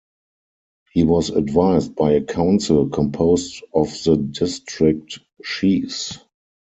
He 0.93 1.03
was 1.03 1.29
advised 1.29 1.95
by 1.95 2.13
a 2.13 2.23
council 2.23 2.89
composed 2.89 3.63
of 3.71 3.89
the 4.03 4.17
district 4.17 5.19
chiefs. 5.43 6.17